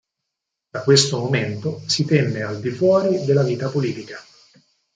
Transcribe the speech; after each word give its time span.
Da 0.71 0.81
questo 0.81 1.19
momento 1.19 1.79
si 1.85 2.05
tenne 2.05 2.41
al 2.41 2.59
di 2.59 2.71
fuori 2.71 3.23
della 3.23 3.43
vita 3.43 3.69
politica. 3.69 4.17